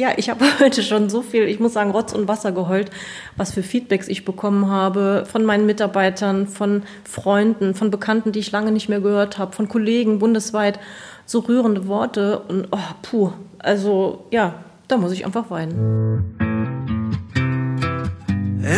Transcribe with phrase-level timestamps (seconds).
[0.00, 2.90] Ja, ich habe heute schon so viel, ich muss sagen, Rotz und Wasser geheult,
[3.36, 8.50] was für Feedbacks ich bekommen habe von meinen Mitarbeitern, von Freunden, von Bekannten, die ich
[8.50, 10.80] lange nicht mehr gehört habe, von Kollegen bundesweit.
[11.26, 14.54] So rührende Worte und oh, puh, also ja,
[14.88, 16.34] da muss ich einfach weinen.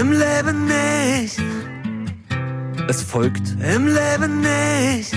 [0.01, 1.41] Im Leben nicht.
[2.89, 5.15] Es folgt Im Leben nicht.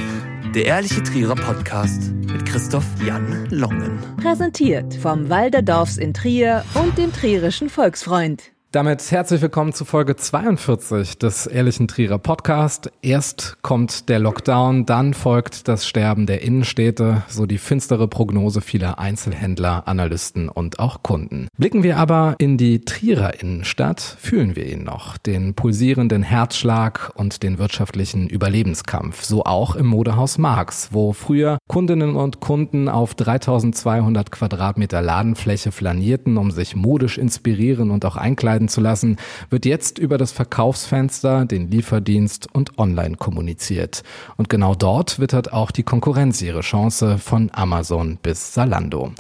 [0.54, 2.12] der ehrliche Trierer Podcast
[2.56, 4.00] Christoph Jan Longen.
[4.16, 8.55] Präsentiert vom Walderdorfs in Trier und dem Trierischen Volksfreund.
[8.76, 12.92] Damit herzlich willkommen zu Folge 42 des Ehrlichen Trierer Podcast.
[13.02, 19.00] Erst kommt der Lockdown, dann folgt das Sterben der Innenstädte, so die finstere Prognose vieler
[19.00, 21.48] Einzelhändler, Analysten und auch Kunden.
[21.58, 27.44] Blicken wir aber in die Trierer Innenstadt, fühlen wir ihn noch, den pulsierenden Herzschlag und
[27.44, 34.32] den wirtschaftlichen Überlebenskampf, so auch im Modehaus Marx, wo früher Kundinnen und Kunden auf 3200
[34.32, 39.18] Quadratmeter Ladenfläche flanierten, um sich modisch inspirieren und auch einkleiden zu lassen,
[39.50, 44.04] wird jetzt über das Verkaufsfenster, den Lieferdienst und online kommuniziert.
[44.38, 49.12] Und genau dort wittert auch die Konkurrenz ihre Chance von Amazon bis Zalando.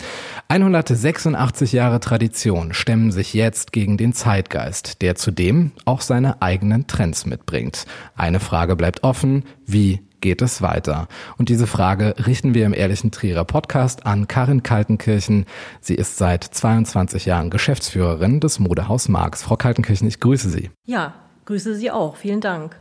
[0.48, 7.26] 186 Jahre Tradition stemmen sich jetzt gegen den Zeitgeist, der zudem auch seine eigenen Trends
[7.26, 7.86] mitbringt.
[8.16, 11.08] Eine Frage bleibt offen, wie geht es weiter?
[11.38, 15.46] Und diese Frage richten wir im Ehrlichen Trierer Podcast an Karin Kaltenkirchen.
[15.82, 19.44] Sie ist seit 22 Jahren Geschäftsführerin des Modehaus Marx.
[19.44, 20.72] Frau Kaltenkirchen, ich grüße Sie.
[20.88, 21.14] Ja,
[21.46, 22.16] grüße Sie auch.
[22.16, 22.76] Vielen Dank.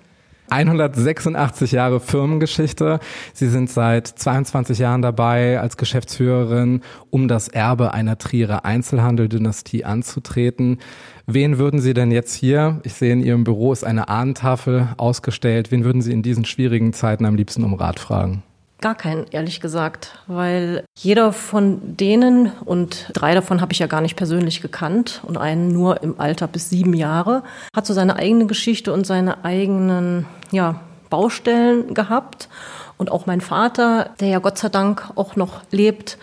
[0.50, 3.00] 186 Jahre Firmengeschichte.
[3.32, 10.78] Sie sind seit 22 Jahren dabei als Geschäftsführerin, um das Erbe einer Trierer Einzelhandeldynastie anzutreten.
[11.26, 15.72] Wen würden Sie denn jetzt hier, ich sehe in Ihrem Büro ist eine Ahnentafel ausgestellt,
[15.72, 18.42] wen würden Sie in diesen schwierigen Zeiten am liebsten um Rat fragen?
[18.80, 24.00] Gar keinen, ehrlich gesagt, weil jeder von denen, und drei davon habe ich ja gar
[24.00, 28.46] nicht persönlich gekannt und einen nur im Alter bis sieben Jahre, hat so seine eigene
[28.46, 32.48] Geschichte und seine eigenen ja, Baustellen gehabt.
[32.98, 36.18] Und auch mein Vater, der ja Gott sei Dank auch noch lebt,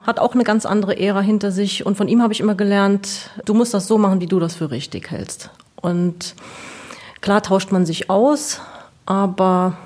[0.00, 1.84] hat auch eine ganz andere Ära hinter sich.
[1.86, 4.54] Und von ihm habe ich immer gelernt, du musst das so machen, wie du das
[4.54, 5.50] für richtig hältst.
[5.80, 6.34] Und
[7.20, 8.60] klar tauscht man sich aus,
[9.04, 9.76] aber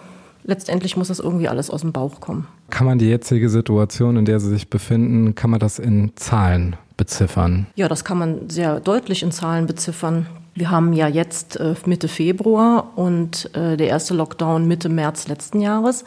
[0.45, 2.47] letztendlich muss das irgendwie alles aus dem Bauch kommen.
[2.71, 6.77] Kann man die jetzige Situation, in der Sie sich befinden, kann man das in Zahlen
[6.97, 7.67] beziffern?
[7.75, 10.27] Ja, das kann man sehr deutlich in Zahlen beziffern.
[10.55, 15.61] Wir haben ja jetzt äh, Mitte Februar und äh, der erste Lockdown Mitte März letzten
[15.61, 16.05] Jahres.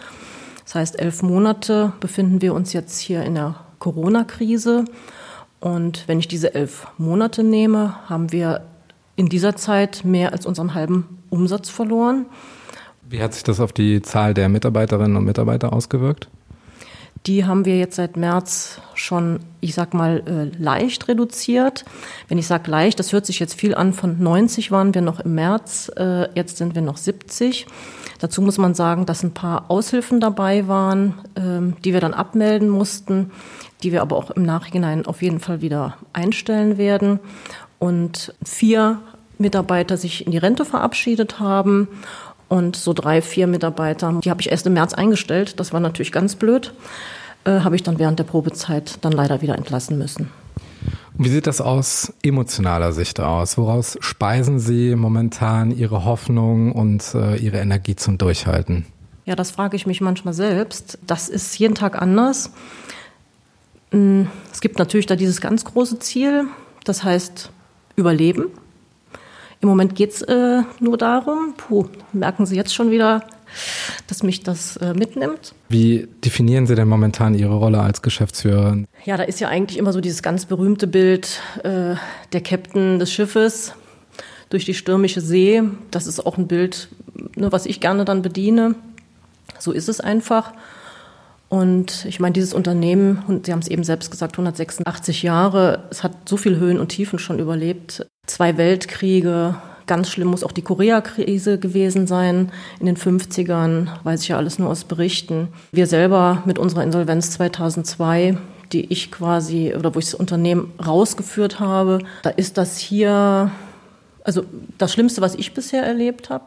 [0.63, 4.85] Das heißt, elf Monate befinden wir uns jetzt hier in der Corona-Krise.
[5.59, 8.61] Und wenn ich diese elf Monate nehme, haben wir
[9.15, 12.25] in dieser Zeit mehr als unseren halben Umsatz verloren.
[13.13, 16.29] Wie hat sich das auf die Zahl der Mitarbeiterinnen und Mitarbeiter ausgewirkt?
[17.27, 21.85] Die haben wir jetzt seit März schon, ich sag mal, äh, leicht reduziert.
[22.27, 23.93] Wenn ich sage leicht, das hört sich jetzt viel an.
[23.93, 27.67] Von 90 waren wir noch im März, äh, jetzt sind wir noch 70.
[28.17, 32.67] Dazu muss man sagen, dass ein paar Aushilfen dabei waren, ähm, die wir dann abmelden
[32.67, 33.29] mussten,
[33.83, 37.19] die wir aber auch im Nachhinein auf jeden Fall wieder einstellen werden.
[37.77, 39.01] Und vier
[39.37, 41.87] Mitarbeiter sich in die Rente verabschiedet haben
[42.53, 45.59] und so drei, vier Mitarbeiter, die habe ich erst im März eingestellt.
[45.59, 46.71] Das war natürlich ganz blöd.
[47.45, 50.29] Äh, habe ich dann während der Probezeit dann leider wieder entlassen müssen.
[51.17, 53.57] Wie sieht das aus emotionaler Sicht aus?
[53.57, 58.85] Woraus speisen Sie momentan Ihre Hoffnung und äh, Ihre Energie zum Durchhalten?
[59.25, 60.99] Ja, das frage ich mich manchmal selbst.
[61.07, 62.51] Das ist jeden Tag anders.
[63.91, 66.45] Mm, es gibt natürlich da dieses ganz große Ziel,
[66.83, 67.49] das heißt
[67.95, 68.45] Überleben.
[69.63, 73.23] Im Moment geht es äh, nur darum, puh, merken Sie jetzt schon wieder,
[74.07, 75.55] dass mich das äh, mitnimmt.
[75.69, 78.87] Wie definieren Sie denn momentan Ihre Rolle als Geschäftsführerin?
[79.05, 81.95] Ja, da ist ja eigentlich immer so dieses ganz berühmte Bild äh,
[82.33, 83.73] der Captain des Schiffes
[84.49, 85.63] durch die stürmische See.
[85.91, 86.89] Das ist auch ein Bild,
[87.37, 88.75] ne, was ich gerne dann bediene.
[89.59, 90.51] So ist es einfach.
[91.47, 96.03] Und ich meine, dieses Unternehmen, und Sie haben es eben selbst gesagt, 186 Jahre, es
[96.03, 99.55] hat so viel Höhen und Tiefen schon überlebt zwei Weltkriege.
[99.85, 104.57] Ganz schlimm muss auch die Korea-Krise gewesen sein in den 50ern, weiß ich ja alles
[104.57, 105.49] nur aus Berichten.
[105.73, 108.37] Wir selber mit unserer Insolvenz 2002,
[108.71, 113.51] die ich quasi, oder wo ich das Unternehmen rausgeführt habe, da ist das hier,
[114.23, 114.45] also
[114.77, 116.45] das Schlimmste, was ich bisher erlebt habe.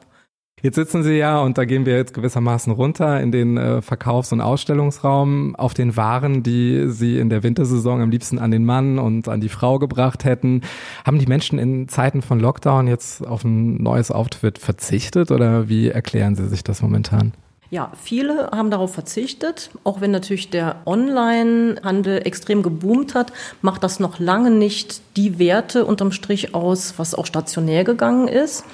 [0.62, 4.32] Jetzt sitzen Sie ja, und da gehen wir jetzt gewissermaßen runter in den äh, Verkaufs-
[4.32, 8.99] und Ausstellungsraum auf den Waren, die Sie in der Wintersaison am liebsten an den Mann
[8.99, 10.62] und an die Frau gebracht hätten.
[11.05, 15.88] Haben die Menschen in Zeiten von Lockdown jetzt auf ein neues Outfit verzichtet oder wie
[15.91, 17.35] erklären Sie sich das momentan?
[17.69, 19.70] Ja, viele haben darauf verzichtet.
[19.85, 25.85] Auch wenn natürlich der Online-Handel extrem geboomt hat, macht das noch lange nicht die Werte
[25.85, 28.64] unterm Strich aus, was auch stationär gegangen ist.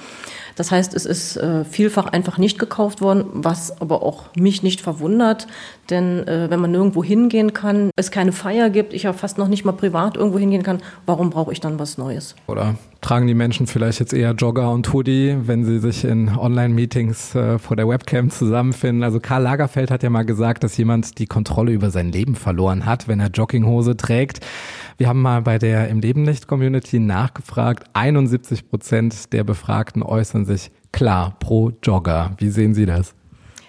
[0.55, 4.81] Das heißt, es ist äh, vielfach einfach nicht gekauft worden, was aber auch mich nicht
[4.81, 5.47] verwundert.
[5.89, 9.47] Denn äh, wenn man nirgendwo hingehen kann, es keine Feier gibt, ich ja fast noch
[9.47, 12.35] nicht mal privat irgendwo hingehen kann, warum brauche ich dann was Neues?
[12.47, 17.35] Oder tragen die Menschen vielleicht jetzt eher Jogger und Hoodie, wenn sie sich in Online-Meetings
[17.35, 19.03] äh, vor der Webcam zusammenfinden?
[19.03, 22.85] Also Karl Lagerfeld hat ja mal gesagt, dass jemand die Kontrolle über sein Leben verloren
[22.85, 24.39] hat, wenn er Jogginghose trägt.
[25.03, 27.89] Wir haben mal bei der Im Leben nicht Community nachgefragt.
[27.91, 32.31] 71 Prozent der Befragten äußern sich klar pro Jogger.
[32.37, 33.13] Wie sehen Sie das?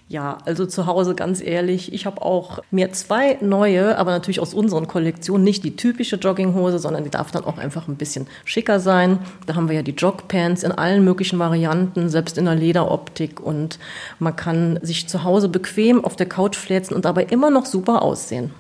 [0.07, 4.55] Ja, also zu Hause ganz ehrlich, ich habe auch mir zwei neue, aber natürlich aus
[4.55, 8.79] unseren Kollektionen, nicht die typische Jogginghose, sondern die darf dann auch einfach ein bisschen schicker
[8.79, 9.19] sein.
[9.47, 13.81] Da haben wir ja die Jogpants in allen möglichen Varianten, selbst in der Lederoptik und
[14.21, 18.03] man kann sich zu Hause bequem auf der Couch fläzen und dabei immer noch super
[18.03, 18.53] aussehen.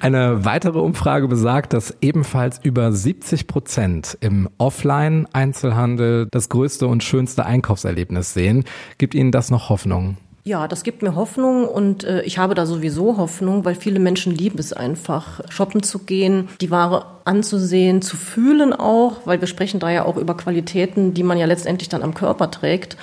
[0.00, 7.44] Eine weitere Umfrage besagt, dass ebenfalls über 70 Prozent im Offline-Einzelhandel das größte und schönste
[7.46, 8.64] Einkaufserlebnis sehen.
[8.98, 10.16] Gibt Ihnen das noch Hoffnung?
[10.42, 14.34] Ja, das gibt mir Hoffnung und äh, ich habe da sowieso Hoffnung, weil viele Menschen
[14.34, 19.80] lieben es einfach, shoppen zu gehen, die Ware anzusehen, zu fühlen auch, weil wir sprechen
[19.80, 22.96] da ja auch über Qualitäten, die man ja letztendlich dann am Körper trägt.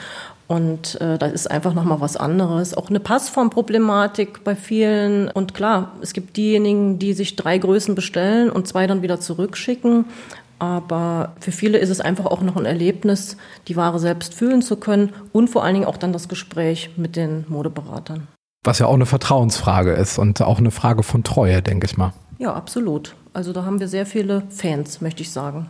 [0.48, 2.74] Und äh, das ist einfach nochmal was anderes.
[2.74, 5.30] Auch eine Passformproblematik bei vielen.
[5.30, 10.06] Und klar, es gibt diejenigen, die sich drei Größen bestellen und zwei dann wieder zurückschicken.
[10.60, 14.78] Aber für viele ist es einfach auch noch ein Erlebnis, die Ware selbst fühlen zu
[14.78, 18.28] können und vor allen Dingen auch dann das Gespräch mit den Modeberatern.
[18.64, 22.14] Was ja auch eine Vertrauensfrage ist und auch eine Frage von Treue, denke ich mal.
[22.40, 23.16] Ja, absolut.
[23.34, 25.70] Also da haben wir sehr viele Fans, möchte ich sagen.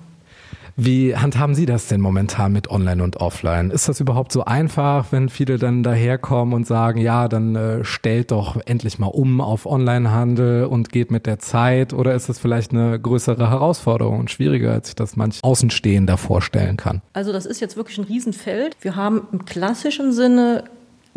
[0.79, 3.71] Wie handhaben Sie das denn momentan mit Online und Offline?
[3.71, 8.29] Ist das überhaupt so einfach, wenn viele dann daherkommen und sagen, ja, dann äh, stellt
[8.29, 11.93] doch endlich mal um auf Onlinehandel und geht mit der Zeit?
[11.93, 16.77] Oder ist das vielleicht eine größere Herausforderung und schwieriger, als sich das manch Außenstehender vorstellen
[16.77, 17.01] kann?
[17.13, 18.77] Also das ist jetzt wirklich ein Riesenfeld.
[18.81, 20.65] Wir haben im klassischen Sinne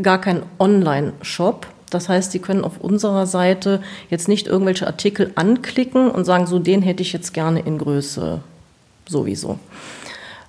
[0.01, 1.67] gar keinen Online-Shop.
[1.91, 6.59] Das heißt, Sie können auf unserer Seite jetzt nicht irgendwelche Artikel anklicken und sagen, so
[6.59, 8.41] den hätte ich jetzt gerne in Größe
[9.11, 9.59] sowieso.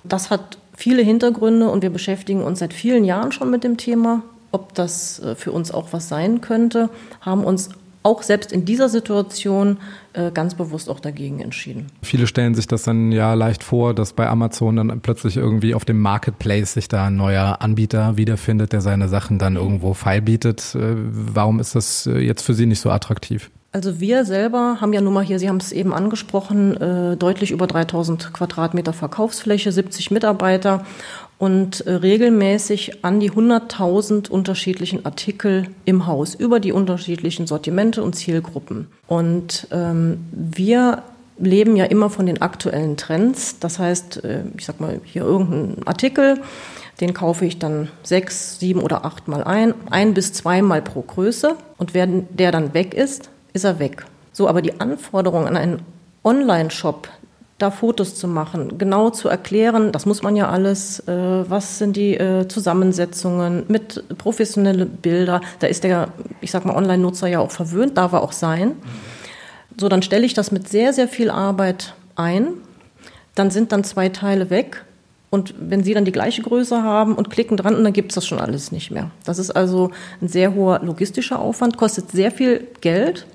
[0.04, 4.22] Das hat viele Hintergründe und wir beschäftigen uns seit vielen Jahren schon mit dem Thema.
[4.50, 7.70] Ob das äh, für uns auch was sein könnte, haben uns
[8.02, 9.78] auch selbst in dieser Situation
[10.12, 11.86] äh, ganz bewusst auch dagegen entschieden.
[12.02, 15.84] Viele stellen sich das dann ja leicht vor, dass bei Amazon dann plötzlich irgendwie auf
[15.84, 20.74] dem Marketplace sich da ein neuer Anbieter wiederfindet, der seine Sachen dann irgendwo feilbietet.
[20.74, 23.50] Äh, warum ist das jetzt für Sie nicht so attraktiv?
[23.74, 27.50] Also wir selber haben ja nun mal hier, Sie haben es eben angesprochen, äh, deutlich
[27.50, 30.84] über 3000 Quadratmeter Verkaufsfläche, 70 Mitarbeiter
[31.38, 38.14] und äh, regelmäßig an die 100.000 unterschiedlichen Artikel im Haus über die unterschiedlichen Sortimente und
[38.14, 38.88] Zielgruppen.
[39.06, 41.02] Und ähm, wir
[41.38, 43.58] leben ja immer von den aktuellen Trends.
[43.58, 46.42] Das heißt, äh, ich sag mal hier irgendein Artikel,
[47.00, 51.56] den kaufe ich dann sechs, sieben oder acht Mal ein, ein bis zweimal pro Größe.
[51.78, 54.04] Und wenn der dann weg ist, ist er weg.
[54.32, 55.82] So, aber die Anforderung an einen
[56.24, 57.08] Online-Shop,
[57.58, 61.96] da Fotos zu machen, genau zu erklären, das muss man ja alles, äh, was sind
[61.96, 66.08] die äh, Zusammensetzungen mit professionelle Bilder, da ist der,
[66.40, 68.72] ich sag mal, Online-Nutzer ja auch verwöhnt, darf er auch sein.
[69.78, 72.48] So, dann stelle ich das mit sehr, sehr viel Arbeit ein,
[73.34, 74.84] dann sind dann zwei Teile weg
[75.32, 78.16] und wenn Sie dann die gleiche Größe haben und klicken dran, und dann gibt es
[78.16, 79.10] das schon alles nicht mehr.
[79.24, 83.26] Das ist also ein sehr hoher logistischer Aufwand, kostet sehr viel Geld.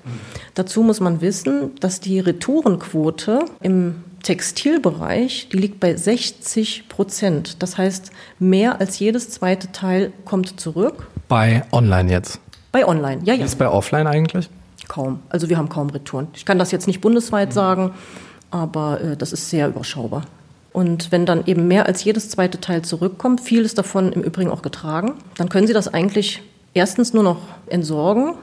[0.54, 7.64] Dazu muss man wissen, dass die Retourenquote im Textilbereich, die liegt bei 60 Prozent.
[7.64, 11.08] Das heißt, mehr als jedes zweite Teil kommt zurück.
[11.26, 12.38] Bei Online jetzt?
[12.70, 13.44] Bei Online, ja, ja.
[13.44, 14.48] Ist bei Offline eigentlich?
[14.86, 15.18] Kaum.
[15.30, 16.28] Also wir haben kaum Retouren.
[16.34, 17.90] Ich kann das jetzt nicht bundesweit sagen,
[18.52, 20.22] aber äh, das ist sehr überschaubar.
[20.78, 24.62] Und wenn dann eben mehr als jedes zweite Teil zurückkommt, vieles davon im Übrigen auch
[24.62, 26.40] getragen, dann können Sie das eigentlich
[26.72, 28.34] erstens nur noch entsorgen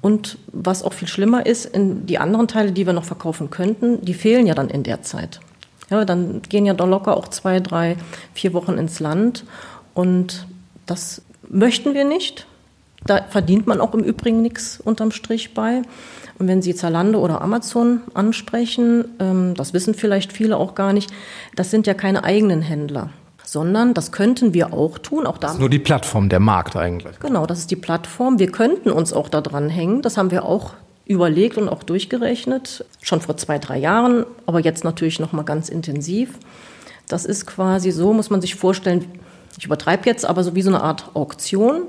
[0.00, 4.14] und was auch viel schlimmer ist, die anderen Teile, die wir noch verkaufen könnten, die
[4.14, 5.38] fehlen ja dann in der Zeit.
[5.88, 7.96] Ja, dann gehen ja doch locker auch zwei, drei,
[8.34, 9.44] vier Wochen ins Land
[9.94, 10.48] und
[10.84, 12.48] das möchten wir nicht.
[13.06, 15.82] Da verdient man auch im Übrigen nichts unterm Strich bei.
[16.38, 21.10] Und wenn Sie Zalando oder Amazon ansprechen, ähm, das wissen vielleicht viele auch gar nicht,
[21.56, 23.10] das sind ja keine eigenen Händler
[23.44, 25.26] sondern das könnten wir auch tun.
[25.26, 27.18] Auch das ist nur die Plattform, der Markt eigentlich.
[27.18, 28.38] Genau, das ist die Plattform.
[28.38, 30.02] Wir könnten uns auch da dran hängen.
[30.02, 30.74] Das haben wir auch
[31.06, 35.70] überlegt und auch durchgerechnet, schon vor zwei, drei Jahren, aber jetzt natürlich noch mal ganz
[35.70, 36.38] intensiv.
[37.08, 39.06] Das ist quasi so, muss man sich vorstellen,
[39.58, 41.82] ich übertreibe jetzt, aber so wie so eine Art Auktion.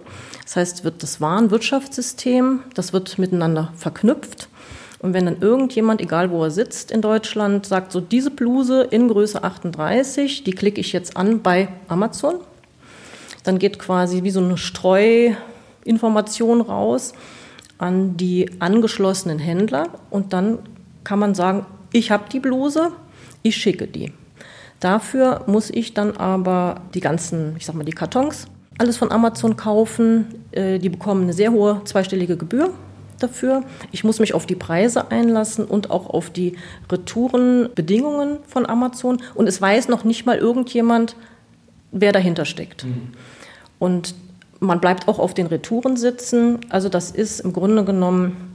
[0.50, 4.50] Das heißt, wird das Warenwirtschaftssystem, das wird miteinander verknüpft.
[4.98, 9.10] Und wenn dann irgendjemand, egal wo er sitzt in Deutschland, sagt, so diese Bluse in
[9.10, 12.38] Größe 38, die klicke ich jetzt an bei Amazon,
[13.44, 17.14] dann geht quasi wie so eine Streuinformation raus
[17.78, 20.58] an die angeschlossenen Händler und dann
[21.04, 22.92] kann man sagen, ich habe die Bluse,
[23.44, 24.14] ich schicke die.
[24.80, 28.48] Dafür muss ich dann aber die ganzen, ich sag mal, die Kartons,
[28.80, 30.44] alles von Amazon kaufen.
[30.52, 32.72] Äh, die bekommen eine sehr hohe zweistellige Gebühr
[33.20, 33.64] dafür.
[33.92, 36.56] Ich muss mich auf die Preise einlassen und auch auf die
[36.92, 39.22] Retourenbedingungen von Amazon.
[39.36, 41.16] Und es weiß noch nicht mal irgendjemand,
[41.92, 42.86] wer dahinter steckt.
[42.86, 43.10] Mhm.
[43.78, 44.16] Und
[44.60, 46.60] man bleibt auch auf den Retouren sitzen.
[46.70, 48.49] Also das ist im Grunde genommen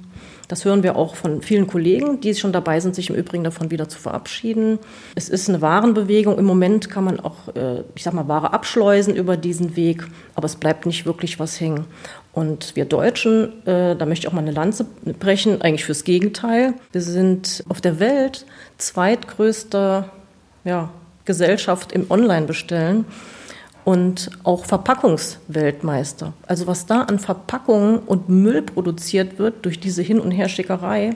[0.48, 3.70] das hören wir auch von vielen Kollegen, die schon dabei sind, sich im Übrigen davon
[3.70, 4.78] wieder zu verabschieden.
[5.14, 6.38] Es ist eine Warenbewegung.
[6.38, 10.46] Im Moment kann man auch, äh, ich sag mal, Ware abschleusen über diesen Weg, aber
[10.46, 11.86] es bleibt nicht wirklich was hängen.
[12.32, 14.86] Und wir Deutschen, äh, da möchte ich auch mal eine Lanze
[15.18, 16.74] brechen, eigentlich fürs Gegenteil.
[16.92, 18.44] Wir sind auf der Welt
[18.78, 20.04] zweitgrößte
[20.64, 20.90] ja,
[21.24, 23.04] Gesellschaft im Online-Bestellen
[23.84, 26.32] und auch Verpackungsweltmeister.
[26.46, 31.10] Also was da an Verpackungen und Müll produziert wird durch diese Hin- und Herschickerei,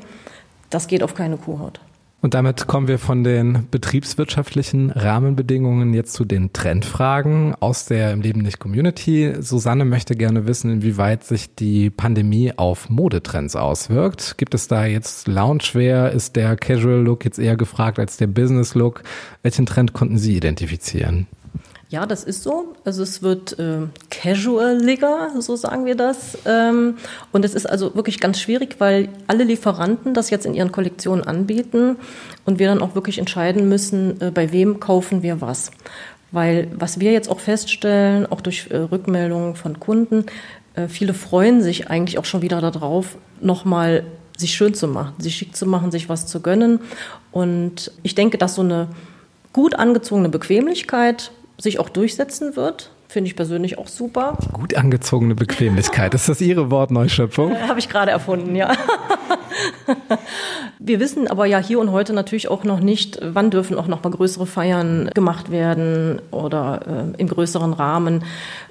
[0.70, 1.80] das geht auf keine Kuhhaut.
[2.20, 8.22] Und damit kommen wir von den betriebswirtschaftlichen Rahmenbedingungen jetzt zu den Trendfragen aus der im
[8.22, 9.34] Leben nicht Community.
[9.38, 14.36] Susanne möchte gerne wissen, inwieweit sich die Pandemie auf Modetrends auswirkt.
[14.36, 16.10] Gibt es da jetzt Loungewear?
[16.10, 19.04] Ist der Casual Look jetzt eher gefragt als der Business Look?
[19.42, 21.28] Welchen Trend konnten Sie identifizieren?
[21.90, 22.74] Ja, das ist so.
[22.84, 26.36] Also es wird äh, casualiger, so sagen wir das.
[26.44, 26.98] Ähm,
[27.32, 31.24] und es ist also wirklich ganz schwierig, weil alle Lieferanten das jetzt in ihren Kollektionen
[31.24, 31.96] anbieten
[32.44, 35.70] und wir dann auch wirklich entscheiden müssen, äh, bei wem kaufen wir was.
[36.30, 40.26] Weil was wir jetzt auch feststellen, auch durch äh, Rückmeldungen von Kunden,
[40.74, 44.04] äh, viele freuen sich eigentlich auch schon wieder darauf, nochmal
[44.36, 46.80] sich schön zu machen, sich schick zu machen, sich was zu gönnen.
[47.32, 48.88] Und ich denke, dass so eine
[49.54, 52.90] gut angezogene Bequemlichkeit sich auch durchsetzen wird.
[53.08, 54.36] Finde ich persönlich auch super.
[54.52, 56.12] Gut angezogene Bequemlichkeit.
[56.12, 57.52] Ist das Ihre Wortneuschöpfung?
[57.52, 58.72] Äh, Habe ich gerade erfunden, ja.
[60.78, 64.04] Wir wissen aber ja hier und heute natürlich auch noch nicht, wann dürfen auch noch
[64.04, 68.24] mal größere Feiern gemacht werden oder äh, im größeren Rahmen.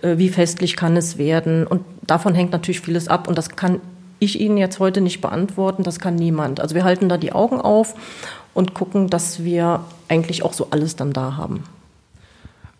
[0.04, 1.66] Äh, wie festlich kann es werden?
[1.66, 3.28] Und davon hängt natürlich vieles ab.
[3.28, 3.82] Und das kann
[4.20, 5.82] ich Ihnen jetzt heute nicht beantworten.
[5.82, 6.60] Das kann niemand.
[6.60, 7.96] Also wir halten da die Augen auf
[8.54, 11.64] und gucken, dass wir eigentlich auch so alles dann da haben.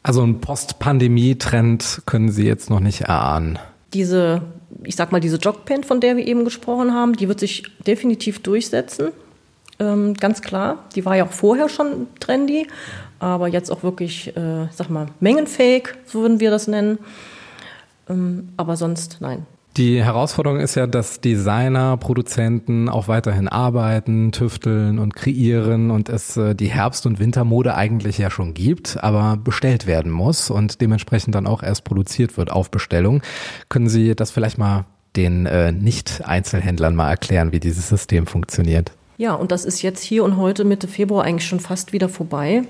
[0.08, 3.60] Also ein Post-Pandemie-Trend können Sie jetzt noch nicht erahnen.
[3.94, 4.42] Diese,
[4.86, 8.42] ich sag mal, diese Jogpen, von der wir eben gesprochen haben, die wird sich definitiv
[8.42, 9.10] durchsetzen.
[9.80, 10.86] Ähm, ganz klar.
[10.96, 12.68] Die war ja auch vorher schon trendy,
[13.20, 17.00] aber jetzt auch wirklich, äh, sag mal, mengenfähig, so würden wir das nennen.
[18.10, 19.46] Ähm, aber sonst nein.
[19.78, 26.36] Die Herausforderung ist ja, dass Designer, Produzenten auch weiterhin arbeiten, tüfteln und kreieren und es
[26.36, 31.36] äh, die Herbst- und Wintermode eigentlich ja schon gibt, aber bestellt werden muss und dementsprechend
[31.36, 33.22] dann auch erst produziert wird auf Bestellung.
[33.70, 38.94] Können Sie das vielleicht mal den äh, Nicht-Einzelhändlern mal erklären, wie dieses System funktioniert?
[39.18, 42.64] Ja, und das ist jetzt hier und heute Mitte Februar eigentlich schon fast wieder vorbei.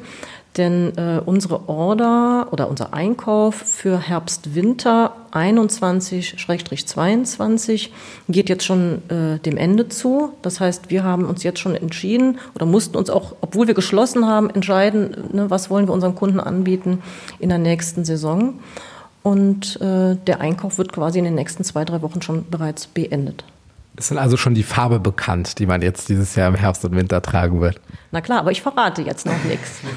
[0.58, 7.90] Denn äh, unsere Order oder unser Einkauf für Herbst-Winter 21-22
[8.28, 10.34] geht jetzt schon äh, dem Ende zu.
[10.42, 14.26] Das heißt, wir haben uns jetzt schon entschieden oder mussten uns auch, obwohl wir geschlossen
[14.26, 17.04] haben, entscheiden, ne, was wollen wir unseren Kunden anbieten
[17.38, 18.56] in der nächsten Saison.
[19.22, 23.44] Und äh, der Einkauf wird quasi in den nächsten zwei, drei Wochen schon bereits beendet.
[23.98, 26.96] Ist dann also schon die Farbe bekannt, die man jetzt dieses Jahr im Herbst und
[26.96, 27.82] Winter tragen wird?
[28.12, 29.82] Na klar, aber ich verrate jetzt noch nichts.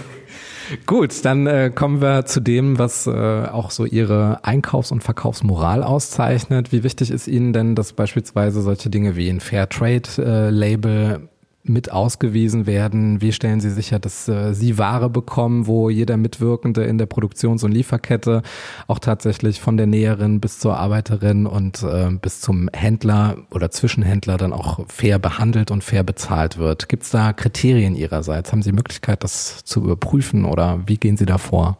[0.86, 5.82] Gut, dann äh, kommen wir zu dem, was äh, auch so Ihre Einkaufs- und Verkaufsmoral
[5.82, 6.72] auszeichnet.
[6.72, 11.29] Wie wichtig ist Ihnen denn, dass beispielsweise solche Dinge wie ein Fairtrade-Label
[11.62, 13.20] mit ausgewiesen werden?
[13.20, 17.64] Wie stellen Sie sicher, dass äh, Sie Ware bekommen, wo jeder Mitwirkende in der Produktions-
[17.64, 18.42] und Lieferkette
[18.86, 24.38] auch tatsächlich von der Näherin bis zur Arbeiterin und äh, bis zum Händler oder Zwischenhändler
[24.38, 26.88] dann auch fair behandelt und fair bezahlt wird?
[26.88, 28.52] Gibt es da Kriterien Ihrerseits?
[28.52, 31.76] Haben Sie Möglichkeit, das zu überprüfen oder wie gehen Sie da vor?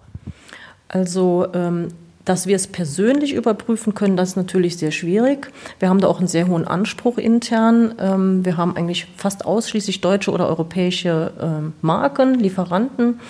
[0.88, 1.88] Also ähm,
[2.24, 5.50] dass wir es persönlich überprüfen können, das ist natürlich sehr schwierig.
[5.78, 7.94] Wir haben da auch einen sehr hohen Anspruch intern.
[7.98, 13.20] Ähm, wir haben eigentlich fast ausschließlich deutsche oder europäische ähm, Marken, Lieferanten.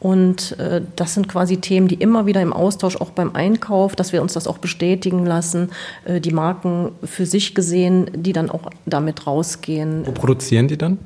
[0.00, 4.12] Und äh, das sind quasi Themen, die immer wieder im Austausch, auch beim Einkauf, dass
[4.12, 5.70] wir uns das auch bestätigen lassen,
[6.04, 10.04] äh, die Marken für sich gesehen, die dann auch damit rausgehen.
[10.04, 10.98] Wo produzieren die dann?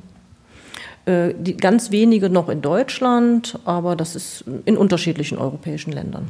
[1.05, 6.27] Äh, die ganz wenige noch in Deutschland, aber das ist in unterschiedlichen europäischen Ländern.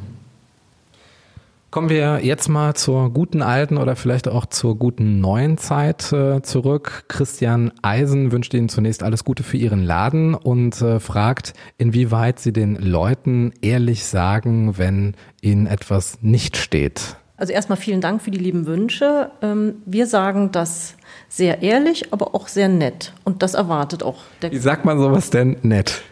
[1.70, 6.40] Kommen wir jetzt mal zur guten alten oder vielleicht auch zur guten neuen Zeit äh,
[6.40, 7.04] zurück.
[7.08, 12.54] Christian Eisen wünscht Ihnen zunächst alles Gute für Ihren Laden und äh, fragt, inwieweit Sie
[12.54, 17.16] den Leuten ehrlich sagen, wenn Ihnen etwas nicht steht.
[17.36, 19.30] Also erstmal vielen Dank für die lieben Wünsche.
[19.42, 20.94] Ähm, wir sagen das
[21.28, 23.12] sehr ehrlich, aber auch sehr nett.
[23.24, 26.02] Und das erwartet auch der Wie sagt man sowas denn nett?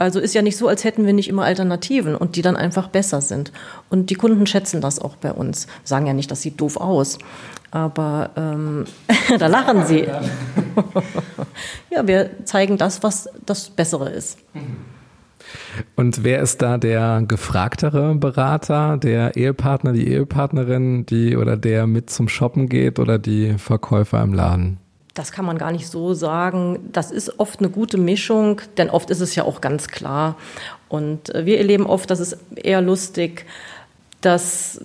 [0.00, 2.88] Also ist ja nicht so, als hätten wir nicht immer Alternativen und die dann einfach
[2.88, 3.52] besser sind.
[3.90, 5.66] Und die Kunden schätzen das auch bei uns.
[5.84, 7.18] Sagen ja nicht, das sieht doof aus.
[7.70, 8.86] Aber ähm,
[9.38, 10.08] da lachen sie.
[11.90, 14.38] ja, wir zeigen das, was das Bessere ist.
[15.96, 22.08] Und wer ist da der gefragtere Berater, der Ehepartner, die Ehepartnerin, die oder der mit
[22.08, 24.78] zum Shoppen geht oder die Verkäufer im Laden?
[25.20, 26.78] Das kann man gar nicht so sagen.
[26.92, 30.36] Das ist oft eine gute Mischung, denn oft ist es ja auch ganz klar.
[30.88, 33.44] Und äh, wir erleben oft, das ist eher lustig,
[34.22, 34.80] dass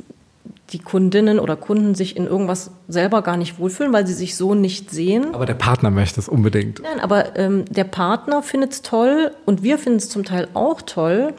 [0.72, 4.56] die Kundinnen oder Kunden sich in irgendwas selber gar nicht wohlfühlen, weil sie sich so
[4.56, 5.34] nicht sehen.
[5.34, 6.82] Aber der Partner möchte es unbedingt.
[6.84, 10.82] Nein, aber ähm, der Partner findet es toll und wir finden es zum Teil auch
[10.82, 11.34] toll.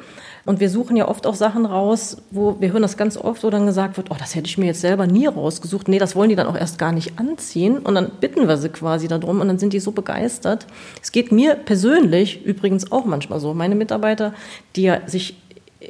[0.47, 3.50] Und wir suchen ja oft auch Sachen raus, wo wir hören das ganz oft, wo
[3.50, 5.88] dann gesagt wird, oh, das hätte ich mir jetzt selber nie rausgesucht.
[5.88, 7.79] Nee, das wollen die dann auch erst gar nicht anziehen.
[7.79, 10.67] Und dann bitten wir sie quasi darum und dann sind die so begeistert.
[11.03, 13.55] Es geht mir persönlich übrigens auch manchmal so.
[13.55, 14.35] Meine Mitarbeiter,
[14.76, 15.37] die ja sich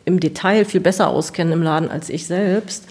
[0.07, 2.87] im Detail viel besser auskennen im Laden als ich selbst,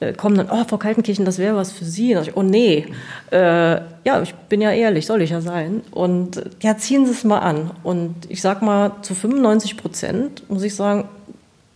[0.00, 2.14] äh, kommen dann, oh, Frau Kaltenkirchen, das wäre was für Sie.
[2.14, 2.86] Ich, oh nee,
[3.30, 5.82] äh, ja, ich bin ja ehrlich, soll ich ja sein.
[5.90, 7.70] Und äh, ja, ziehen Sie es mal an.
[7.82, 11.08] Und ich sag mal, zu 95 Prozent muss ich sagen,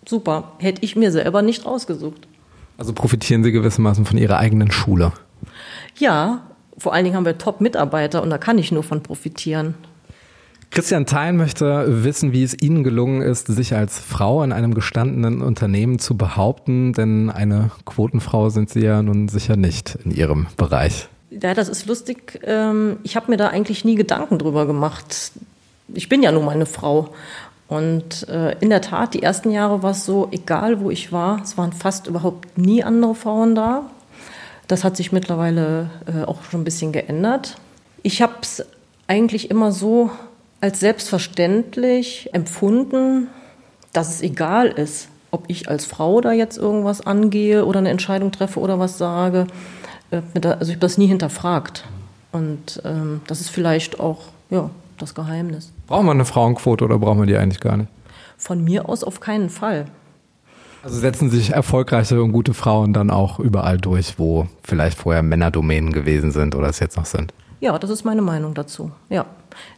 [0.07, 2.27] super, hätte ich mir selber nicht rausgesucht.
[2.79, 5.13] Also profitieren Sie gewissermaßen von Ihrer eigenen Schule?
[5.99, 6.43] Ja,
[6.79, 9.75] vor allen Dingen haben wir Top-Mitarbeiter und da kann ich nur von profitieren.
[10.75, 15.41] Christian Thein möchte wissen, wie es Ihnen gelungen ist, sich als Frau in einem gestandenen
[15.41, 21.07] Unternehmen zu behaupten, denn eine Quotenfrau sind Sie ja nun sicher nicht in Ihrem Bereich.
[21.31, 22.41] Ja, das ist lustig.
[22.43, 25.31] Ähm, ich habe mir da eigentlich nie Gedanken drüber gemacht.
[25.95, 27.11] Ich bin ja nun mal eine Frau.
[27.69, 31.41] Und äh, in der Tat, die ersten Jahre war es so, egal wo ich war,
[31.41, 33.83] es waren fast überhaupt nie andere Frauen da.
[34.67, 37.59] Das hat sich mittlerweile äh, auch schon ein bisschen geändert.
[38.03, 38.67] Ich habe es
[39.07, 40.11] eigentlich immer so
[40.65, 43.29] als selbstverständlich empfunden,
[43.93, 48.33] dass es egal ist, ob ich als Frau da jetzt irgendwas angehe oder eine Entscheidung
[48.33, 49.47] treffe oder was sage.
[50.11, 51.85] Äh, also ich habe das nie hinterfragt.
[52.33, 55.71] Und ähm, das ist vielleicht auch ja, das Geheimnis.
[55.87, 57.91] Brauchen wir eine Frauenquote oder brauchen wir die eigentlich gar nicht?
[58.39, 59.85] Von mir aus auf keinen Fall.
[60.83, 65.93] Also setzen sich erfolgreiche und gute Frauen dann auch überall durch, wo vielleicht vorher Männerdomänen
[65.93, 67.35] gewesen sind oder es jetzt noch sind?
[67.61, 68.93] Ja, das ist meine Meinung dazu.
[69.11, 69.27] Ja.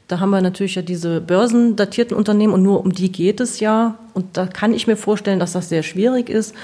[0.09, 3.99] Da haben wir natürlich ja diese börsendatierten Unternehmen und nur um die geht es ja.
[4.15, 6.55] Und da kann ich mir vorstellen, dass das sehr schwierig ist.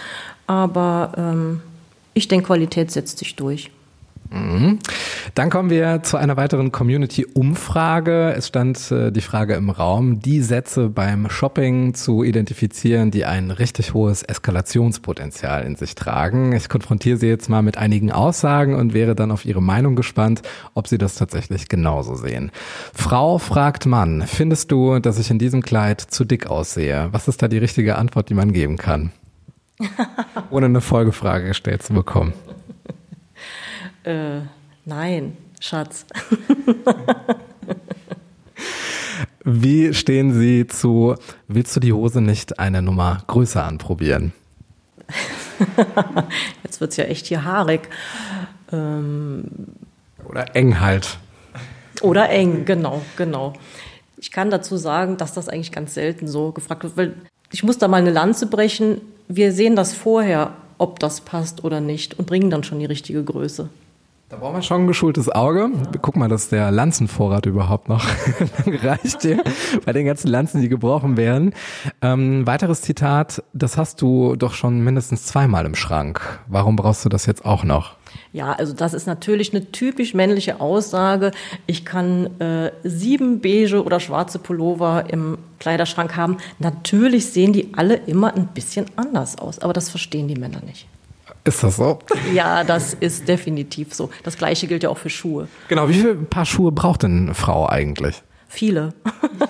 [0.47, 1.61] Aber ähm,
[2.15, 3.71] ich denke, Qualität setzt sich durch.
[4.33, 4.79] Mhm.
[5.35, 8.33] Dann kommen wir zu einer weiteren Community-Umfrage.
[8.37, 13.51] Es stand äh, die Frage im Raum, die Sätze beim Shopping zu identifizieren, die ein
[13.51, 16.53] richtig hohes Eskalationspotenzial in sich tragen.
[16.53, 20.43] Ich konfrontiere Sie jetzt mal mit einigen Aussagen und wäre dann auf Ihre Meinung gespannt,
[20.75, 22.51] ob Sie das tatsächlich genauso sehen.
[22.95, 27.09] Frau fragt Mann, findest du, dass ich in diesem Kleid zu dick aussehe?
[27.13, 29.13] Was ist da die richtige Antwort, die man geben kann?
[30.51, 32.33] Ohne eine Folgefrage gestellt zu bekommen.
[34.05, 34.41] Äh,
[34.85, 36.07] nein, Schatz.
[39.45, 41.17] Wie stehen Sie zu,
[41.49, 44.33] willst du die Hose nicht eine Nummer größer anprobieren?
[46.65, 47.89] Jetzt wird es ja echt hier haarig.
[48.73, 49.45] Ähm,
[50.25, 51.19] Oder eng halt.
[52.03, 53.53] Oder eng, genau, genau.
[54.17, 57.15] Ich kann dazu sagen, dass das eigentlich ganz selten so gefragt wird, weil
[57.51, 59.01] ich muss da mal eine Lanze brechen.
[59.29, 63.23] Wir sehen das vorher, ob das passt oder nicht und bringen dann schon die richtige
[63.23, 63.69] Größe.
[64.33, 65.69] Da brauchen wir schon ein geschultes Auge.
[66.01, 68.03] Guck mal, dass der Lanzenvorrat überhaupt noch
[68.67, 69.45] reicht hier
[69.85, 71.53] bei den ganzen Lanzen, die gebrochen werden.
[72.01, 76.41] Ähm, weiteres Zitat, das hast du doch schon mindestens zweimal im Schrank.
[76.47, 77.97] Warum brauchst du das jetzt auch noch?
[78.33, 81.33] Ja, also das ist natürlich eine typisch männliche Aussage.
[81.67, 86.39] Ich kann äh, sieben beige oder schwarze Pullover im Kleiderschrank haben.
[86.59, 90.89] Natürlich sehen die alle immer ein bisschen anders aus, aber das verstehen die Männer nicht.
[91.45, 91.99] Ist das so?
[92.33, 94.11] Ja, das ist definitiv so.
[94.23, 95.49] Das gleiche gilt ja auch für Schuhe.
[95.69, 98.23] Genau, wie viele Paar Schuhe braucht denn eine Frau eigentlich?
[98.49, 98.93] Viele.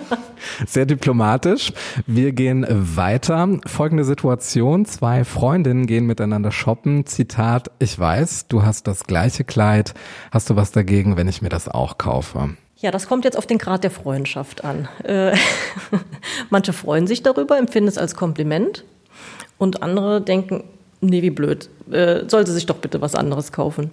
[0.65, 1.73] Sehr diplomatisch.
[2.07, 3.59] Wir gehen weiter.
[3.65, 4.85] Folgende Situation.
[4.85, 7.05] Zwei Freundinnen gehen miteinander shoppen.
[7.05, 9.93] Zitat, ich weiß, du hast das gleiche Kleid.
[10.31, 12.55] Hast du was dagegen, wenn ich mir das auch kaufe?
[12.77, 14.87] Ja, das kommt jetzt auf den Grad der Freundschaft an.
[15.03, 15.35] Äh,
[16.49, 18.83] manche freuen sich darüber, empfinden es als Kompliment
[19.57, 20.63] und andere denken,
[21.03, 21.69] Nee, wie blöd.
[21.91, 23.91] Äh, sollte sich doch bitte was anderes kaufen.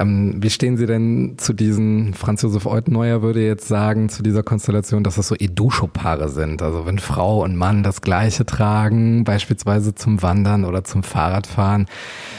[0.00, 4.42] Ähm, wie stehen Sie denn zu diesen, Franz Josef Eutheneuer würde jetzt sagen, zu dieser
[4.42, 6.60] Konstellation, dass das so Eduscho-Paare sind?
[6.60, 11.86] Also wenn Frau und Mann das Gleiche tragen, beispielsweise zum Wandern oder zum Fahrradfahren,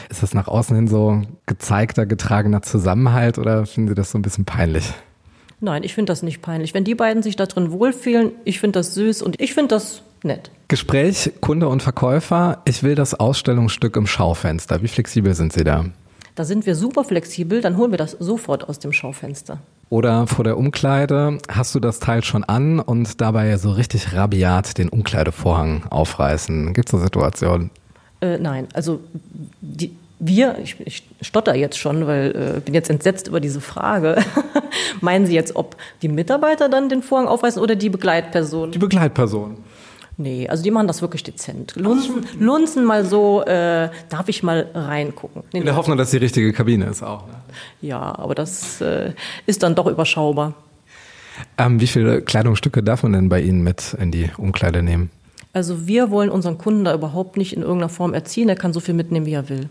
[0.09, 4.23] ist das nach außen hin so gezeigter, getragener Zusammenhalt oder finden Sie das so ein
[4.23, 4.93] bisschen peinlich?
[5.61, 6.73] Nein, ich finde das nicht peinlich.
[6.73, 10.03] Wenn die beiden sich da drin wohlfühlen, ich finde das süß und ich finde das
[10.23, 10.51] nett.
[10.67, 12.62] Gespräch, Kunde und Verkäufer.
[12.65, 14.82] Ich will das Ausstellungsstück im Schaufenster.
[14.84, 15.86] Wie flexibel sind Sie da?
[16.36, 19.60] Da sind wir super flexibel, dann holen wir das sofort aus dem Schaufenster.
[19.89, 24.77] Oder vor der Umkleide hast du das Teil schon an und dabei so richtig rabiat
[24.77, 26.73] den Umkleidevorhang aufreißen.
[26.73, 27.71] Gibt es eine Situation?
[28.21, 28.99] Äh, nein, also
[29.60, 34.17] die, wir, ich, ich stotter jetzt schon, weil äh, bin jetzt entsetzt über diese Frage.
[35.01, 38.71] Meinen Sie jetzt, ob die Mitarbeiter dann den Vorhang aufreißen oder die Begleitperson?
[38.71, 39.58] Die Begleitperson.
[40.21, 41.77] Nee, also die machen das wirklich dezent.
[41.77, 45.43] Lunzen, lunzen mal so, äh, darf ich mal reingucken.
[45.53, 47.25] Nee, In der Hoffnung, dass die richtige Kabine ist auch.
[47.25, 47.36] Ne?
[47.79, 49.13] Ja, aber das äh,
[49.45, 50.55] ist dann doch überschaubar.
[51.58, 55.10] Ähm, wie viele Kleidungsstücke darf man denn bei Ihnen mit in die Umkleide nehmen?
[55.53, 58.49] Also wir wollen unseren Kunden da überhaupt nicht in irgendeiner Form erziehen.
[58.49, 59.69] Er kann so viel mitnehmen, wie er will.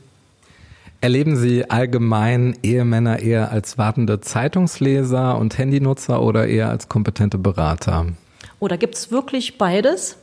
[1.03, 8.07] Erleben Sie allgemein Ehemänner eher als wartende Zeitungsleser und Handynutzer oder eher als kompetente Berater?
[8.61, 10.17] Oder gibt es wirklich beides?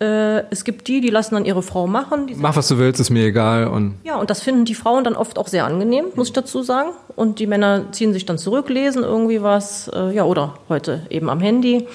[0.00, 2.26] Äh, es gibt die, die lassen dann ihre Frau machen.
[2.26, 3.66] Die Mach, was du willst, ist mir egal.
[3.66, 6.62] Und ja, und das finden die Frauen dann oft auch sehr angenehm, muss ich dazu
[6.62, 6.90] sagen.
[7.16, 11.28] Und die Männer ziehen sich dann zurück, lesen irgendwie was, äh, ja, oder heute eben
[11.28, 11.86] am Handy.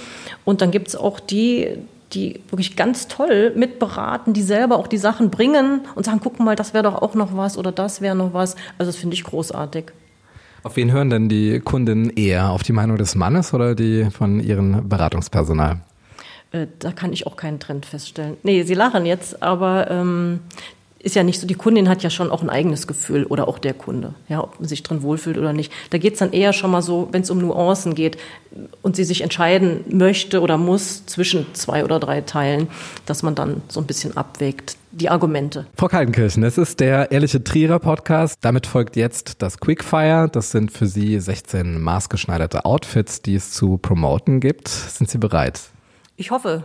[0.43, 1.77] Und dann gibt es auch die,
[2.13, 6.55] die wirklich ganz toll mitberaten, die selber auch die Sachen bringen und sagen, guck mal,
[6.55, 8.55] das wäre doch auch noch was oder das wäre noch was.
[8.77, 9.85] Also das finde ich großartig.
[10.63, 12.49] Auf wen hören denn die Kundinnen eher?
[12.49, 15.81] Auf die Meinung des Mannes oder die von ihrem Beratungspersonal?
[16.55, 18.37] Äh, da kann ich auch keinen Trend feststellen.
[18.43, 20.39] Nee, Sie lachen jetzt, aber ähm,
[20.99, 23.59] ist ja nicht so, die Kundin hat ja schon auch ein eigenes Gefühl oder auch
[23.59, 25.71] der Kunde, ja, ob man sich drin wohlfühlt oder nicht.
[25.91, 28.17] Da geht es dann eher schon mal so, wenn es um Nuancen geht
[28.81, 32.69] und sie sich entscheiden möchte oder muss zwischen zwei oder drei Teilen,
[33.05, 35.67] dass man dann so ein bisschen abwägt, die Argumente.
[35.75, 38.39] Frau Kaltenkirchen, es ist der Ehrliche Trierer Podcast.
[38.41, 40.29] Damit folgt jetzt das Quickfire.
[40.31, 44.69] Das sind für Sie 16 maßgeschneiderte Outfits, die es zu promoten gibt.
[44.69, 45.74] Sind Sie bereit?
[46.17, 46.63] Ich hoffe.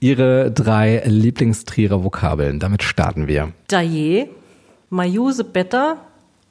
[0.00, 2.58] Ihre drei Lieblingstrierer Vokabeln.
[2.60, 3.52] Damit starten wir.
[3.68, 4.28] Daje,
[4.90, 5.98] Majuse Better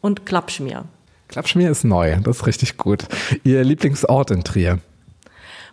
[0.02, 0.86] und Klappschmier.
[1.28, 3.06] Klappschmier ist neu, das ist richtig gut.
[3.43, 4.80] Ihr Lieblingsort in Trier?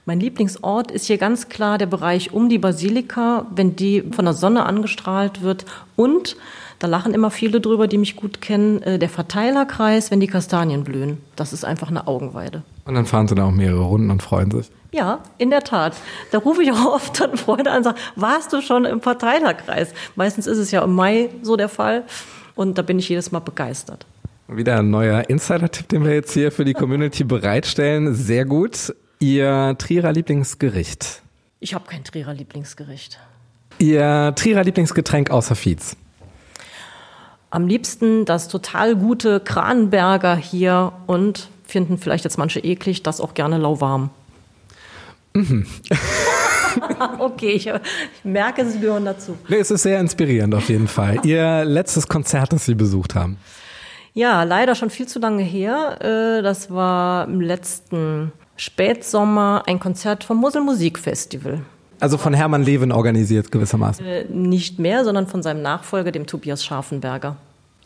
[0.06, 4.32] Mein Lieblingsort ist hier ganz klar der Bereich um die Basilika, wenn die von der
[4.34, 6.36] Sonne angestrahlt wird und
[6.78, 8.80] da lachen immer viele drüber, die mich gut kennen.
[8.82, 11.18] äh, Der Verteilerkreis, wenn die Kastanien blühen.
[11.36, 12.62] Das ist einfach eine Augenweide.
[12.86, 14.70] Und dann fahren sie da auch mehrere Runden und freuen sich.
[14.92, 15.94] Ja, in der Tat.
[16.32, 19.92] Da rufe ich auch oft dann Freunde an und sage, warst du schon im Verteilerkreis?
[20.16, 22.04] Meistens ist es ja im Mai so der Fall.
[22.54, 24.06] Und da bin ich jedes Mal begeistert.
[24.48, 28.14] Wieder ein neuer Insider-Tipp, den wir jetzt hier für die Community bereitstellen.
[28.14, 28.94] Sehr gut.
[29.20, 31.22] Ihr Trierer Lieblingsgericht.
[31.60, 33.20] Ich habe kein Trierer Lieblingsgericht.
[33.78, 35.96] Ihr Trierer Lieblingsgetränk außer Fietz.
[37.50, 43.34] Am liebsten das total gute Kranenberger hier und finden vielleicht jetzt manche eklig, das auch
[43.34, 44.10] gerne lauwarm.
[47.18, 47.74] okay, ich, ich
[48.24, 49.36] merke, Sie gehören dazu.
[49.48, 51.18] Nee, es ist sehr inspirierend auf jeden Fall.
[51.24, 53.36] Ihr letztes Konzert, das Sie besucht haben.
[54.12, 55.98] Ja, leider schon viel zu lange her.
[56.00, 61.60] Äh, Das war im letzten Spätsommer ein Konzert vom Mosel Musikfestival.
[62.00, 64.04] Also von Hermann Levin organisiert gewissermaßen.
[64.04, 67.36] Äh, Nicht mehr, sondern von seinem Nachfolger, dem Tobias Scharfenberger.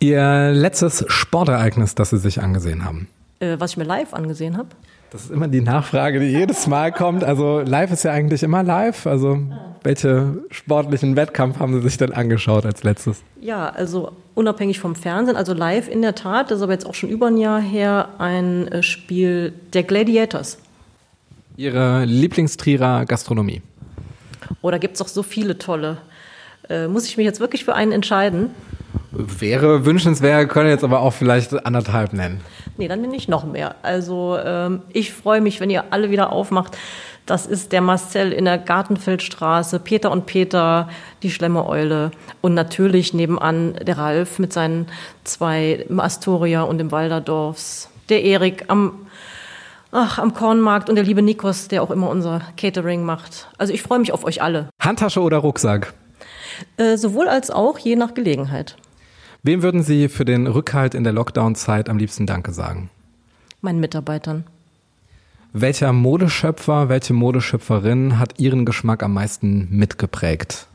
[0.01, 3.09] Ihr letztes Sportereignis, das Sie sich angesehen haben.
[3.41, 4.69] Äh, Was ich mir live angesehen habe.
[5.11, 7.23] Das ist immer die Nachfrage, die jedes Mal kommt.
[7.23, 9.07] Also live ist ja eigentlich immer live.
[9.07, 9.39] Also
[9.85, 13.23] welche sportlichen Wettkampf haben Sie sich denn angeschaut als letztes?
[13.41, 16.95] Ja, also unabhängig vom Fernsehen, also live in der Tat, das ist aber jetzt auch
[16.95, 20.59] schon über ein Jahr her, ein äh, Spiel der Gladiators.
[21.57, 23.63] Ihre Lieblingstrierer Gastronomie.
[24.63, 25.99] Oh, da gibt es auch so viele tolle.
[26.69, 28.51] Äh, muss ich mich jetzt wirklich für einen entscheiden?
[29.17, 32.41] Wäre wünschenswert, können jetzt aber auch vielleicht anderthalb nennen.
[32.77, 33.77] Nee, dann nenne ich noch mehr.
[33.83, 36.77] Also ähm, ich freue mich, wenn ihr alle wieder aufmacht.
[37.27, 40.89] Das ist der Marcel in der Gartenfeldstraße, Peter und Peter,
[41.23, 42.11] die Schlemmereule
[42.43, 44.89] und natürlich nebenan der Ralf mit seinen
[45.23, 49.07] zwei im Astoria und im Walderdorfs, der Erik am,
[49.91, 53.49] ach, am Kornmarkt und der liebe Nikos, der auch immer unser Catering macht.
[53.57, 54.69] Also ich freue mich auf euch alle.
[54.83, 55.95] Handtasche oder Rucksack?
[56.77, 58.77] Äh, sowohl als auch, je nach Gelegenheit.
[59.45, 62.89] Wem würden Sie für den Rückhalt in der Lockdown-Zeit am liebsten Danke sagen?
[63.61, 64.45] Meinen Mitarbeitern.
[65.53, 70.67] Welcher Modeschöpfer, welche Modeschöpferin hat Ihren Geschmack am meisten mitgeprägt?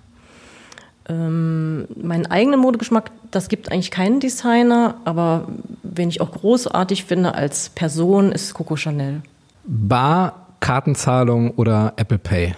[1.08, 5.48] Ähm, meinen eigenen Modegeschmack, das gibt eigentlich keinen Designer, aber
[5.82, 9.24] wen ich auch großartig finde als Person, ist Coco Chanel.
[9.66, 12.54] Bar, Kartenzahlung oder Apple Pay?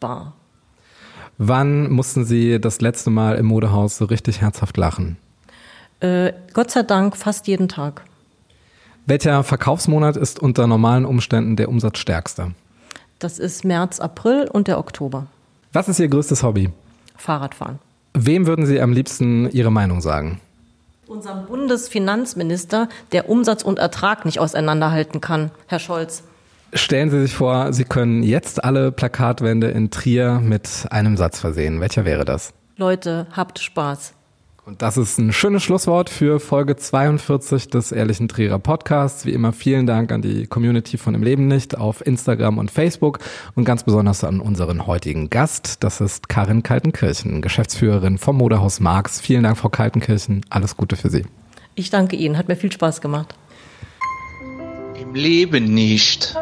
[0.00, 0.32] Bar.
[1.38, 5.16] Wann mussten Sie das letzte Mal im Modehaus so richtig herzhaft lachen?
[6.00, 8.04] Äh, Gott sei Dank fast jeden Tag.
[9.06, 12.52] Welcher Verkaufsmonat ist unter normalen Umständen der umsatzstärkste?
[13.18, 15.26] Das ist März, April und der Oktober.
[15.72, 16.70] Was ist Ihr größtes Hobby?
[17.16, 17.78] Fahrradfahren.
[18.14, 20.40] Wem würden Sie am liebsten Ihre Meinung sagen?
[21.06, 26.22] Unserem Bundesfinanzminister, der Umsatz und Ertrag nicht auseinanderhalten kann, Herr Scholz.
[26.74, 31.80] Stellen Sie sich vor, Sie können jetzt alle Plakatwände in Trier mit einem Satz versehen.
[31.80, 32.52] Welcher wäre das?
[32.76, 34.12] Leute, habt Spaß.
[34.68, 39.24] Und das ist ein schönes Schlusswort für Folge 42 des Ehrlichen Trierer Podcasts.
[39.24, 43.20] Wie immer vielen Dank an die Community von Im Leben nicht auf Instagram und Facebook
[43.54, 45.82] und ganz besonders an unseren heutigen Gast.
[45.82, 49.22] Das ist Karin Kaltenkirchen, Geschäftsführerin vom Modehaus Marx.
[49.22, 50.44] Vielen Dank, Frau Kaltenkirchen.
[50.50, 51.24] Alles Gute für Sie.
[51.74, 53.34] Ich danke Ihnen, hat mir viel Spaß gemacht.
[55.00, 56.36] Im Leben nicht.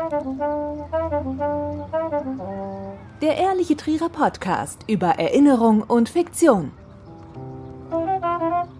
[3.23, 6.73] Der Ehrliche Trierer Podcast über Erinnerung und Fiktion.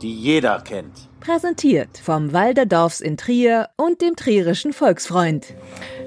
[0.03, 0.93] Die jeder kennt.
[1.21, 5.47] Präsentiert vom Walderdorfs in Trier und dem Trierischen Volksfreund.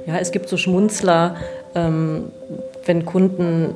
[0.08, 1.36] Ja, es gibt so Schmunzler,
[1.76, 2.32] ähm,
[2.86, 3.74] wenn Kunden,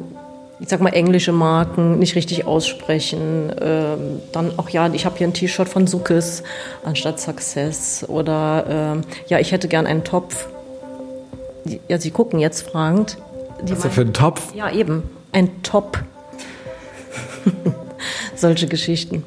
[0.59, 3.51] ich sag mal, englische Marken nicht richtig aussprechen.
[3.59, 6.43] Ähm, dann auch, ja, ich habe hier ein T-Shirt von Sukkes
[6.85, 8.05] anstatt Success.
[8.07, 10.47] Oder ähm, ja, ich hätte gern einen Topf.
[11.87, 13.17] Ja, Sie gucken jetzt fragend.
[13.61, 14.53] Die Was ist das für ein Topf?
[14.55, 15.03] Ja, eben.
[15.31, 16.01] Ein Top.
[18.35, 19.23] Solche Geschichten.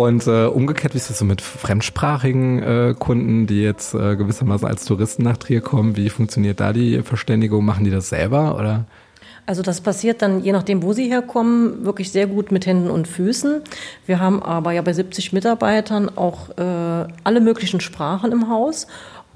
[0.00, 4.66] Und äh, umgekehrt, wie ist das so mit fremdsprachigen äh, Kunden, die jetzt äh, gewissermaßen
[4.66, 5.94] als Touristen nach Trier kommen?
[5.94, 7.66] Wie funktioniert da die Verständigung?
[7.66, 8.86] Machen die das selber oder?
[9.44, 13.08] Also das passiert dann, je nachdem, wo sie herkommen, wirklich sehr gut mit Händen und
[13.08, 13.60] Füßen.
[14.06, 18.86] Wir haben aber ja bei 70 Mitarbeitern auch äh, alle möglichen Sprachen im Haus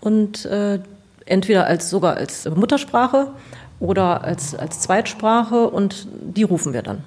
[0.00, 0.78] und äh,
[1.26, 3.32] entweder als sogar als Muttersprache
[3.80, 7.04] oder als, als Zweitsprache und die rufen wir dann.